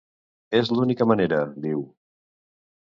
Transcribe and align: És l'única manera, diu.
És 0.59 0.71
l'única 0.77 1.07
manera, 1.11 1.41
diu. 1.67 1.87